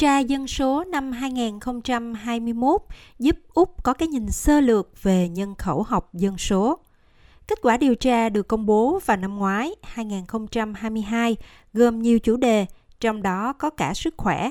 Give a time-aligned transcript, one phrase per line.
[0.00, 2.80] tra dân số năm 2021
[3.18, 6.78] giúp Úc có cái nhìn sơ lược về nhân khẩu học dân số.
[7.48, 11.36] Kết quả điều tra được công bố vào năm ngoái 2022
[11.72, 12.66] gồm nhiều chủ đề,
[13.00, 14.50] trong đó có cả sức khỏe.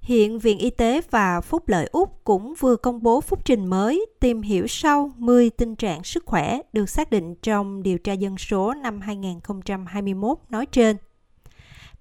[0.00, 4.06] Hiện Viện Y tế và Phúc lợi Úc cũng vừa công bố phúc trình mới
[4.20, 8.38] tìm hiểu sâu 10 tình trạng sức khỏe được xác định trong điều tra dân
[8.38, 10.96] số năm 2021 nói trên.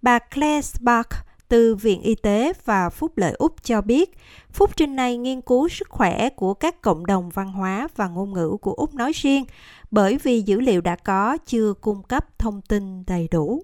[0.02, 1.09] Bà Claire Spark
[1.51, 4.17] từ Viện Y tế và Phúc lợi Úc cho biết,
[4.51, 8.33] phúc trình này nghiên cứu sức khỏe của các cộng đồng văn hóa và ngôn
[8.33, 9.43] ngữ của Úc nói riêng,
[9.91, 13.61] bởi vì dữ liệu đã có chưa cung cấp thông tin đầy đủ.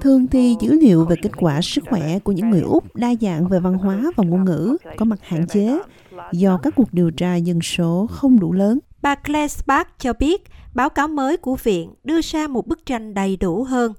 [0.00, 3.48] Thường thì dữ liệu về kết quả sức khỏe của những người Úc đa dạng
[3.48, 5.78] về văn hóa và ngôn ngữ có mặt hạn chế
[6.32, 8.78] do các cuộc điều tra dân số không đủ lớn.
[9.02, 10.42] Bà Claire Spark cho biết,
[10.74, 13.92] báo cáo mới của viện đưa ra một bức tranh đầy đủ hơn.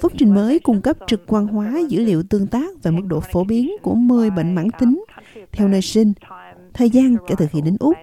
[0.00, 3.20] Phúc trình mới cung cấp trực quan hóa dữ liệu tương tác về mức độ
[3.32, 5.04] phổ biến của 10 bệnh mãn tính
[5.52, 6.12] theo nơi sinh,
[6.74, 7.96] thời gian kể từ khi đến Úc,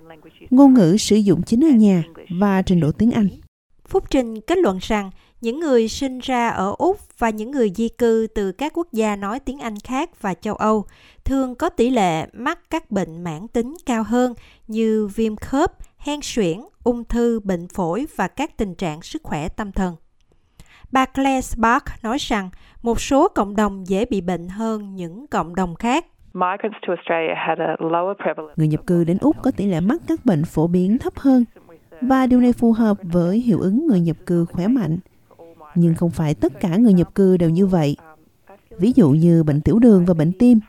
[0.49, 2.03] ngôn ngữ sử dụng chính ở nhà
[2.39, 3.27] và trình độ tiếng Anh.
[3.87, 5.09] Phúc Trình kết luận rằng
[5.41, 9.15] những người sinh ra ở Úc và những người di cư từ các quốc gia
[9.15, 10.85] nói tiếng Anh khác và châu Âu
[11.25, 14.33] thường có tỷ lệ mắc các bệnh mãn tính cao hơn
[14.67, 15.71] như viêm khớp,
[16.05, 19.95] hen suyễn, ung thư, bệnh phổi và các tình trạng sức khỏe tâm thần.
[20.91, 22.49] Bà Claire Spark nói rằng
[22.81, 26.05] một số cộng đồng dễ bị bệnh hơn những cộng đồng khác.
[28.55, 31.45] Người nhập cư đến Úc có tỷ lệ mắc các bệnh phổ biến thấp hơn
[32.01, 34.97] và điều này phù hợp với hiệu ứng người nhập cư khỏe mạnh.
[35.75, 37.95] Nhưng không phải tất cả người nhập cư đều như vậy.
[38.77, 40.59] Ví dụ như bệnh tiểu đường và bệnh tim,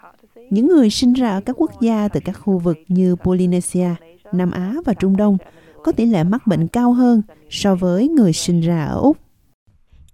[0.51, 3.89] những người sinh ra ở các quốc gia từ các khu vực như Polynesia,
[4.35, 5.37] Nam Á và Trung Đông
[5.83, 9.17] có tỷ lệ mắc bệnh cao hơn so với người sinh ra ở Úc.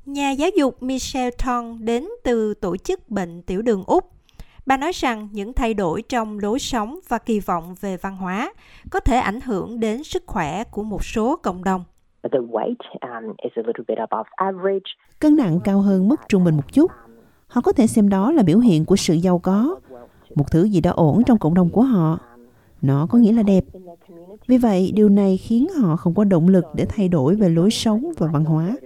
[0.06, 4.10] Nhà giáo dục Michelle Tong đến từ tổ chức bệnh tiểu đường Úc
[4.70, 8.53] Bà nói rằng những thay đổi trong lối sống và kỳ vọng về văn hóa
[8.91, 11.84] có thể ảnh hưởng đến sức khỏe của một số cộng đồng.
[12.22, 12.31] Um,
[15.20, 16.91] Cân nặng cao hơn mức trung bình một chút.
[17.47, 19.76] Họ có thể xem đó là biểu hiện của sự giàu có,
[20.34, 22.19] một thứ gì đó ổn trong cộng đồng của họ.
[22.82, 23.64] Nó có nghĩa là đẹp.
[24.48, 27.70] Vì vậy, điều này khiến họ không có động lực để thay đổi về lối
[27.70, 28.76] sống và văn hóa.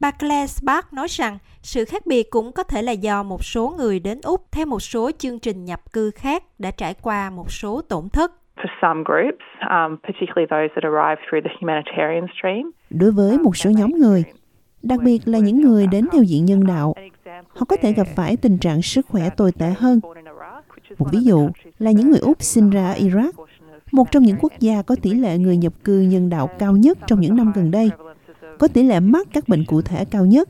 [0.00, 3.74] Bà Claire Spark nói rằng sự khác biệt cũng có thể là do một số
[3.78, 7.52] người đến Úc theo một số chương trình nhập cư khác đã trải qua một
[7.52, 8.32] số tổn thất.
[8.80, 9.96] Um,
[12.90, 14.24] Đối với một số nhóm người,
[14.82, 16.94] đặc biệt là những người đến theo diện nhân đạo,
[17.48, 20.00] họ có thể gặp phải tình trạng sức khỏe tồi tệ hơn.
[20.98, 21.48] Một ví dụ
[21.78, 23.32] là những người Úc sinh ra ở Iraq,
[23.92, 26.98] một trong những quốc gia có tỷ lệ người nhập cư nhân đạo cao nhất
[27.06, 27.90] trong những năm gần đây–
[28.58, 30.48] có tỷ lệ mắc các bệnh cụ thể cao nhất,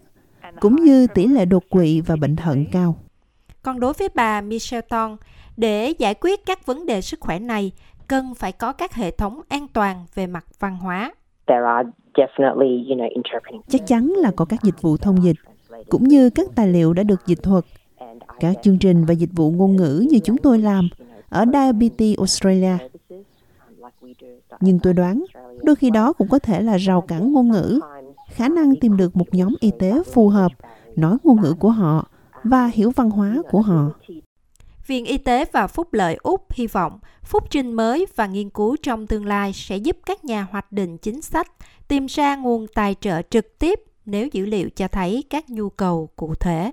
[0.61, 2.97] cũng như tỷ lệ đột quỵ và bệnh thận cao.
[3.63, 5.17] Còn đối với bà Michelle Ton,
[5.57, 7.73] để giải quyết các vấn đề sức khỏe này,
[8.09, 11.13] cần phải có các hệ thống an toàn về mặt văn hóa.
[13.69, 15.37] Chắc chắn là có các dịch vụ thông dịch,
[15.89, 17.65] cũng như các tài liệu đã được dịch thuật,
[18.41, 20.89] các chương trình và dịch vụ ngôn ngữ như chúng tôi làm
[21.29, 22.77] ở Diabetes Australia.
[24.61, 25.25] Nhưng tôi đoán,
[25.63, 27.81] đôi khi đó cũng có thể là rào cản ngôn ngữ
[28.31, 30.53] khả năng tìm được một nhóm y tế phù hợp,
[30.97, 32.09] nói ngôn ngữ của họ
[32.45, 33.91] và hiểu văn hóa của họ.
[34.87, 38.77] Viện Y tế và Phúc lợi Úc hy vọng phúc trình mới và nghiên cứu
[38.83, 41.53] trong tương lai sẽ giúp các nhà hoạch định chính sách
[41.89, 46.09] tìm ra nguồn tài trợ trực tiếp nếu dữ liệu cho thấy các nhu cầu
[46.17, 46.71] cụ thể.